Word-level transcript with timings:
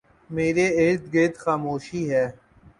میرے 0.29 0.67
اردگرد 0.79 1.33
خاموشی 1.43 2.03
ہے۔ 2.13 2.25